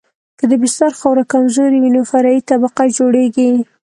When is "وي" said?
1.81-1.89